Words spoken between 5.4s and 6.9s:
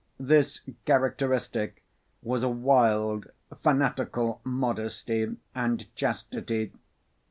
and chastity.